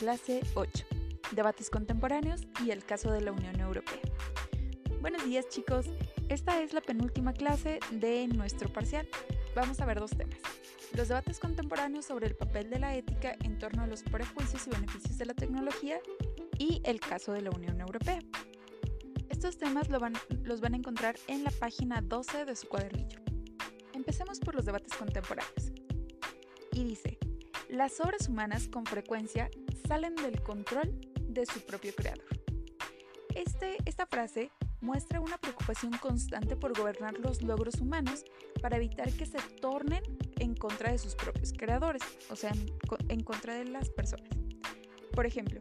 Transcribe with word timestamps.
clase 0.00 0.40
8, 0.54 0.86
debates 1.32 1.68
contemporáneos 1.68 2.46
y 2.64 2.70
el 2.70 2.82
caso 2.82 3.12
de 3.12 3.20
la 3.20 3.32
Unión 3.32 3.60
Europea. 3.60 4.00
Buenos 5.02 5.26
días 5.26 5.46
chicos, 5.50 5.84
esta 6.30 6.62
es 6.62 6.72
la 6.72 6.80
penúltima 6.80 7.34
clase 7.34 7.80
de 7.90 8.26
nuestro 8.28 8.72
parcial. 8.72 9.06
Vamos 9.54 9.78
a 9.78 9.84
ver 9.84 10.00
dos 10.00 10.12
temas. 10.12 10.38
Los 10.94 11.08
debates 11.08 11.38
contemporáneos 11.38 12.06
sobre 12.06 12.28
el 12.28 12.34
papel 12.34 12.70
de 12.70 12.78
la 12.78 12.96
ética 12.96 13.36
en 13.44 13.58
torno 13.58 13.82
a 13.82 13.86
los 13.86 14.02
prejuicios 14.02 14.66
y 14.68 14.70
beneficios 14.70 15.18
de 15.18 15.26
la 15.26 15.34
tecnología 15.34 15.98
y 16.58 16.80
el 16.84 16.98
caso 16.98 17.34
de 17.34 17.42
la 17.42 17.50
Unión 17.50 17.78
Europea. 17.78 18.20
Estos 19.28 19.58
temas 19.58 19.90
los 19.90 20.60
van 20.62 20.72
a 20.72 20.76
encontrar 20.78 21.16
en 21.26 21.44
la 21.44 21.50
página 21.50 22.00
12 22.00 22.46
de 22.46 22.56
su 22.56 22.68
cuadernillo. 22.68 23.20
Empecemos 23.92 24.40
por 24.40 24.54
los 24.54 24.64
debates 24.64 24.94
contemporáneos. 24.94 25.72
Y 26.72 26.84
dice, 26.84 27.18
las 27.70 28.00
obras 28.00 28.28
humanas 28.28 28.66
con 28.66 28.84
frecuencia 28.84 29.48
salen 29.86 30.14
del 30.16 30.42
control 30.42 30.90
de 31.20 31.46
su 31.46 31.60
propio 31.60 31.94
creador. 31.94 32.26
Este, 33.34 33.78
esta 33.84 34.06
frase 34.06 34.50
muestra 34.80 35.20
una 35.20 35.38
preocupación 35.38 35.92
constante 35.98 36.56
por 36.56 36.76
gobernar 36.76 37.18
los 37.18 37.42
logros 37.42 37.76
humanos 37.80 38.24
para 38.60 38.76
evitar 38.76 39.10
que 39.12 39.26
se 39.26 39.38
tornen 39.60 40.02
en 40.38 40.54
contra 40.54 40.92
de 40.92 40.98
sus 40.98 41.14
propios 41.14 41.52
creadores, 41.52 42.02
o 42.30 42.36
sea, 42.36 42.50
en, 42.50 42.66
en 43.08 43.22
contra 43.22 43.54
de 43.54 43.66
las 43.66 43.90
personas. 43.90 44.28
Por 45.12 45.26
ejemplo, 45.26 45.60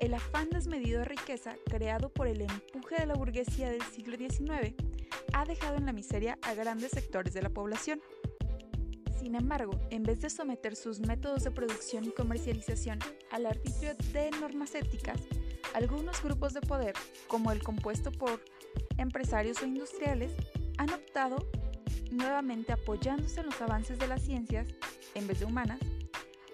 el 0.00 0.14
afán 0.14 0.48
desmedido 0.50 1.00
de 1.00 1.04
riqueza 1.04 1.56
creado 1.66 2.08
por 2.10 2.26
el 2.26 2.40
empuje 2.40 2.96
de 2.96 3.06
la 3.06 3.14
burguesía 3.14 3.70
del 3.70 3.82
siglo 3.82 4.16
XIX 4.16 4.74
ha 5.32 5.44
dejado 5.44 5.76
en 5.76 5.86
la 5.86 5.92
miseria 5.92 6.38
a 6.42 6.54
grandes 6.54 6.90
sectores 6.92 7.34
de 7.34 7.42
la 7.42 7.50
población. 7.50 8.00
Sin 9.20 9.34
embargo, 9.34 9.78
en 9.90 10.02
vez 10.02 10.22
de 10.22 10.30
someter 10.30 10.74
sus 10.74 11.00
métodos 11.00 11.44
de 11.44 11.50
producción 11.50 12.04
y 12.04 12.10
comercialización 12.10 13.00
al 13.30 13.44
arbitrio 13.44 13.94
de 14.14 14.30
normas 14.30 14.74
éticas, 14.74 15.20
algunos 15.74 16.22
grupos 16.22 16.54
de 16.54 16.62
poder, 16.62 16.94
como 17.28 17.52
el 17.52 17.62
compuesto 17.62 18.12
por 18.12 18.42
empresarios 18.96 19.60
o 19.60 19.66
industriales, 19.66 20.32
han 20.78 20.88
optado, 20.90 21.36
nuevamente 22.10 22.72
apoyándose 22.72 23.40
en 23.40 23.46
los 23.46 23.60
avances 23.60 23.98
de 23.98 24.08
las 24.08 24.22
ciencias, 24.22 24.68
en 25.14 25.26
vez 25.26 25.40
de 25.40 25.44
humanas, 25.44 25.80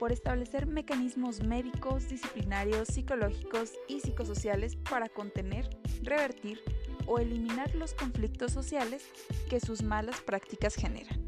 por 0.01 0.11
establecer 0.11 0.67
mecanismos 0.67 1.45
médicos, 1.45 2.08
disciplinarios, 2.08 2.89
psicológicos 2.89 3.75
y 3.86 4.01
psicosociales 4.01 4.75
para 4.75 5.08
contener, 5.08 5.70
revertir 6.03 6.61
o 7.06 7.20
eliminar 7.20 7.73
los 7.77 7.95
conflictos 7.95 8.51
sociales 8.51 9.05
que 9.48 9.61
sus 9.61 9.83
malas 9.83 10.20
prácticas 10.20 10.75
generan. 10.75 11.26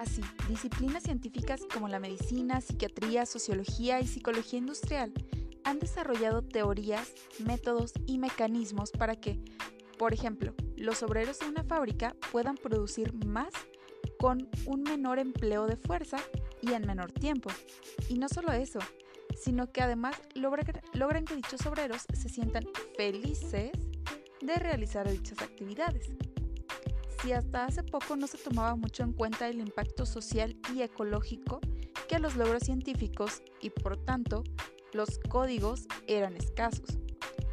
Así, 0.00 0.22
disciplinas 0.48 1.02
científicas 1.02 1.60
como 1.70 1.86
la 1.86 2.00
medicina, 2.00 2.62
psiquiatría, 2.62 3.26
sociología 3.26 4.00
y 4.00 4.06
psicología 4.06 4.58
industrial 4.58 5.12
han 5.62 5.78
desarrollado 5.78 6.40
teorías, 6.40 7.12
métodos 7.38 7.92
y 8.06 8.16
mecanismos 8.16 8.92
para 8.92 9.16
que, 9.16 9.38
por 9.98 10.14
ejemplo, 10.14 10.54
los 10.78 11.02
obreros 11.02 11.40
de 11.40 11.48
una 11.48 11.64
fábrica 11.64 12.16
puedan 12.32 12.54
producir 12.54 13.12
más 13.26 13.52
con 14.18 14.48
un 14.64 14.84
menor 14.84 15.18
empleo 15.18 15.66
de 15.66 15.76
fuerza 15.76 16.16
y 16.62 16.72
en 16.72 16.86
menor 16.86 17.12
tiempo. 17.12 17.50
Y 18.08 18.14
no 18.14 18.30
solo 18.30 18.52
eso, 18.52 18.78
sino 19.38 19.70
que 19.70 19.82
además 19.82 20.16
logran, 20.34 21.26
que 21.26 21.36
dichos 21.36 21.66
obreros 21.66 22.06
se 22.10 22.30
sientan 22.30 22.64
felices 22.96 23.72
de 24.40 24.54
realizar 24.54 25.10
dichas 25.10 25.42
actividades 25.42 26.08
si 27.22 27.32
hasta 27.32 27.66
hace 27.66 27.82
poco 27.82 28.16
no 28.16 28.26
se 28.26 28.38
tomaba 28.38 28.74
mucho 28.76 29.02
en 29.02 29.12
cuenta 29.12 29.48
el 29.48 29.60
impacto 29.60 30.06
social 30.06 30.56
y 30.74 30.82
ecológico 30.82 31.60
que 32.08 32.18
los 32.18 32.36
logros 32.36 32.62
científicos 32.62 33.42
y 33.60 33.70
por 33.70 33.96
tanto 33.96 34.42
los 34.92 35.18
códigos 35.28 35.86
eran 36.06 36.36
escasos. 36.36 36.98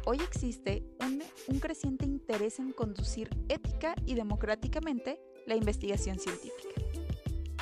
Hoy 0.06 0.18
existe 0.20 0.82
un, 1.00 1.22
un 1.48 1.60
creciente 1.60 2.06
interés 2.06 2.58
en 2.58 2.72
conducir 2.72 3.28
ética 3.48 3.94
y 4.06 4.14
democráticamente 4.14 5.20
la 5.46 5.54
investigación 5.54 6.18
científica. 6.18 6.68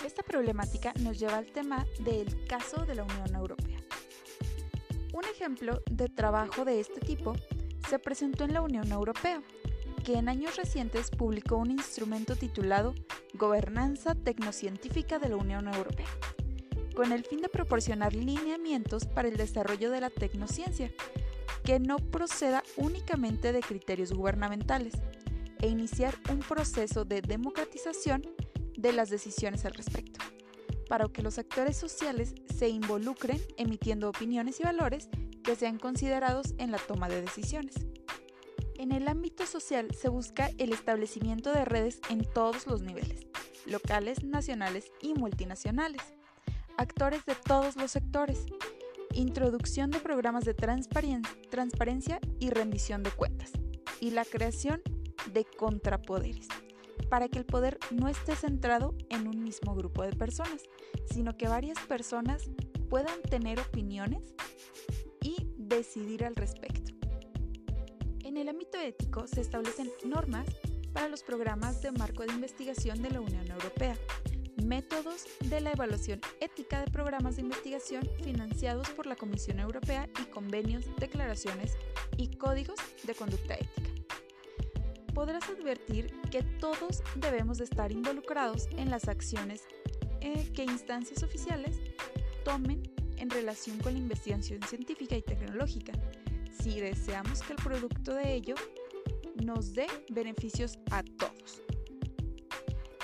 Esta 0.05 0.23
problemática 0.23 0.93
nos 1.01 1.19
lleva 1.19 1.39
al 1.39 1.47
tema 1.47 1.87
del 2.01 2.47
caso 2.47 2.87
de 2.87 2.95
la 2.95 3.03
Unión 3.03 3.35
Europea. 3.35 3.81
Un 5.13 5.25
ejemplo 5.25 5.83
de 5.91 6.09
trabajo 6.09 6.65
de 6.65 6.79
este 6.79 7.01
tipo 7.01 7.35
se 7.89 7.99
presentó 7.99 8.45
en 8.45 8.53
la 8.53 8.61
Unión 8.61 8.91
Europea, 8.93 9.43
que 10.07 10.15
en 10.15 10.29
años 10.29 10.55
recientes 10.55 11.11
publicó 11.11 11.57
un 11.57 11.73
instrumento 11.73 12.37
titulado 12.37 12.95
Gobernanza 13.35 14.15
Tecnocientífica 14.15 15.19
de 15.19 15.31
la 15.31 15.37
Unión 15.37 15.67
Europea, 15.67 16.07
con 16.95 17.11
el 17.11 17.25
fin 17.25 17.41
de 17.41 17.49
proporcionar 17.49 18.15
lineamientos 18.15 19.05
para 19.05 19.27
el 19.27 19.37
desarrollo 19.37 19.91
de 19.91 20.01
la 20.01 20.11
tecnociencia, 20.11 20.93
que 21.65 21.81
no 21.81 21.97
proceda 21.97 22.63
únicamente 22.77 23.53
de 23.53 23.59
criterios 23.59 24.13
gubernamentales, 24.13 24.95
e 25.61 25.67
iniciar 25.67 26.15
un 26.31 26.39
proceso 26.39 27.05
de 27.05 27.21
democratización 27.21 28.23
de 28.77 28.93
las 28.93 29.11
decisiones 29.11 29.65
al 29.65 29.75
respecto, 29.75 30.21
para 30.89 31.09
que 31.09 31.23
los 31.23 31.37
actores 31.41 31.77
sociales 31.77 32.33
se 32.57 32.69
involucren 32.69 33.41
emitiendo 33.57 34.09
opiniones 34.09 34.61
y 34.61 34.63
valores 34.63 35.09
que 35.43 35.57
sean 35.57 35.81
considerados 35.81 36.55
en 36.59 36.71
la 36.71 36.79
toma 36.79 37.09
de 37.09 37.23
decisiones. 37.23 37.75
En 38.79 38.93
el 38.93 39.09
ámbito 39.09 39.47
social 39.47 39.89
se 39.95 40.11
busca 40.11 40.51
el 40.59 40.71
establecimiento 40.71 41.51
de 41.51 41.65
redes 41.65 41.99
en 42.11 42.23
todos 42.25 42.67
los 42.67 42.83
niveles, 42.83 43.27
locales, 43.65 44.23
nacionales 44.23 44.93
y 45.01 45.15
multinacionales, 45.15 46.03
actores 46.77 47.25
de 47.25 47.35
todos 47.37 47.77
los 47.77 47.91
sectores, 47.91 48.45
introducción 49.15 49.91
de 49.91 50.01
programas 50.01 50.45
de 50.45 50.53
transparencia 50.53 52.21
y 52.39 52.51
rendición 52.51 53.03
de 53.03 53.11
cuentas, 53.13 53.51
y 53.99 54.11
la 54.11 54.27
creación 54.27 54.83
de 55.33 55.47
contrapoderes, 55.47 56.49
para 57.09 57.29
que 57.29 57.39
el 57.39 57.47
poder 57.47 57.79
no 57.91 58.09
esté 58.09 58.37
centrado 58.37 58.95
en 59.09 59.27
un 59.27 59.43
mismo 59.43 59.75
grupo 59.75 60.03
de 60.03 60.13
personas, 60.13 60.63
sino 61.11 61.35
que 61.39 61.49
varias 61.49 61.79
personas 61.87 62.51
puedan 62.91 63.23
tener 63.23 63.59
opiniones 63.59 64.35
y 65.23 65.49
decidir 65.57 66.27
al 66.27 66.37
respecto. 66.37 66.86
En 68.37 68.43
el 68.43 68.49
ámbito 68.51 68.79
ético 68.79 69.27
se 69.27 69.41
establecen 69.41 69.91
normas 70.05 70.47
para 70.93 71.09
los 71.09 71.23
programas 71.23 71.81
de 71.81 71.91
marco 71.91 72.23
de 72.23 72.35
investigación 72.35 73.01
de 73.01 73.09
la 73.09 73.23
Unión 73.23 73.51
Europea, 73.51 73.97
métodos 74.63 75.25
de 75.47 75.63
la 75.63 75.73
evaluación 75.73 76.21
ética 76.39 76.85
de 76.85 76.91
programas 76.91 77.37
de 77.37 77.43
investigación 77.43 78.07
financiados 78.23 78.91
por 78.91 79.07
la 79.07 79.17
Comisión 79.17 79.59
Europea 79.59 80.11
y 80.21 80.27
convenios, 80.27 80.85
declaraciones 80.99 81.79
y 82.19 82.37
códigos 82.37 82.79
de 83.05 83.15
conducta 83.15 83.55
ética. 83.55 83.91
Podrás 85.15 85.49
advertir 85.49 86.13
que 86.31 86.43
todos 86.43 87.03
debemos 87.15 87.57
de 87.57 87.65
estar 87.65 87.91
involucrados 87.91 88.69
en 88.77 88.91
las 88.91 89.09
acciones 89.09 89.65
eh, 90.21 90.53
que 90.55 90.65
instancias 90.65 91.23
oficiales 91.23 91.81
tomen 92.45 92.83
en 93.17 93.31
relación 93.31 93.79
con 93.79 93.95
la 93.95 93.99
investigación 93.99 94.61
científica 94.61 95.17
y 95.17 95.23
tecnológica, 95.23 95.95
si 96.63 96.81
deseamos 96.81 97.43
que 97.43 97.53
el 97.53 97.63
producto 97.63 98.15
de 98.15 98.35
ello 98.35 98.55
nos 99.45 99.75
dé 99.75 99.87
beneficios 100.11 100.79
a 100.91 101.03
todos. 101.03 101.63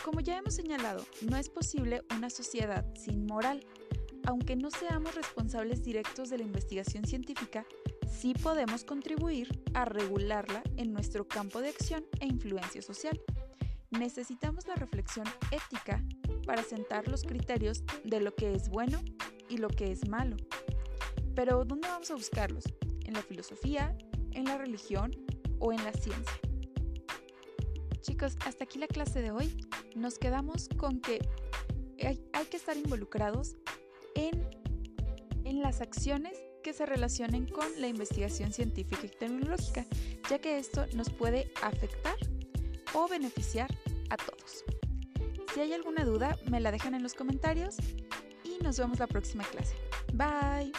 Como 0.05 0.21
ya 0.21 0.39
hemos 0.39 0.55
señalado, 0.55 1.05
no 1.29 1.37
es 1.37 1.49
posible 1.49 2.03
una 2.17 2.29
sociedad 2.29 2.85
sin 2.97 3.27
moral. 3.27 3.65
Aunque 4.25 4.57
no 4.57 4.71
seamos 4.71 5.15
responsables 5.15 5.83
directos 5.83 6.29
de 6.31 6.39
la 6.39 6.45
investigación 6.45 7.05
científica, 7.05 7.67
sí 8.11 8.35
podemos 8.35 8.85
contribuir 8.85 9.63
a 9.75 9.85
regularla 9.85 10.63
en 10.77 10.93
nuestro 10.93 11.27
campo 11.27 11.61
de 11.61 11.71
acción 11.71 12.05
e 12.21 12.27
influencia 12.27 12.83
social. 12.83 13.21
Necesitamos 13.91 14.67
la 14.67 14.75
reflexión 14.75 15.27
ética 15.51 16.03
para 16.47 16.63
sentar 16.63 17.09
los 17.09 17.23
criterios 17.23 17.85
de 18.05 18.21
lo 18.21 18.35
que 18.35 18.55
es 18.55 18.69
bueno 18.69 19.01
y 19.49 19.59
lo 19.59 19.69
que 19.69 19.93
es 19.93 20.09
malo. 20.09 20.37
Pero 21.35 21.65
¿dónde 21.65 21.89
vamos 21.89 22.11
a 22.11 22.15
buscarlos? 22.15 22.65
En 23.13 23.17
la 23.17 23.23
filosofía, 23.23 23.95
en 24.33 24.45
la 24.47 24.57
religión 24.57 25.15
o 25.59 25.73
en 25.73 25.85
la 25.85 25.93
ciencia. 25.93 26.41
Chicos, 28.01 28.37
hasta 28.47 28.65
aquí 28.65 28.79
la 28.79 28.87
clase 28.87 29.21
de 29.21 29.31
hoy. 29.31 29.55
Nos 29.95 30.19
quedamos 30.19 30.69
con 30.79 31.01
que 31.01 31.21
hay, 32.03 32.47
que 32.47 32.57
estar 32.57 32.77
involucrados 32.77 33.57
en, 34.15 34.49
en 35.45 35.61
las 35.61 35.81
acciones 35.81 36.33
que 36.65 36.73
se 36.73 36.87
relacionen 36.87 37.47
con 37.47 37.67
la 37.81 37.89
investigación 37.89 38.53
científica 38.53 39.03
y 39.05 39.09
tecnológica, 39.11 39.85
ya 40.31 40.39
que 40.39 40.59
esto 40.59 40.87
nos 40.95 41.11
puede 41.11 41.53
afectar 41.63 42.17
o 42.95 43.09
beneficiar 43.09 43.71
a 44.11 44.17
todos. 44.17 44.65
Si 45.55 45.61
hay 45.61 45.75
alguna 45.75 46.05
duda, 46.05 46.39
me 46.51 46.61
la 46.61 46.73
dejan 46.73 46.95
en 46.95 47.03
los 47.03 47.15
comentarios 47.15 47.77
y 48.43 48.63
nos 48.63 48.79
vemos 48.79 48.99
la 48.99 49.07
próxima 49.07 49.45
clase. 49.45 49.77
Bye. 50.15 50.73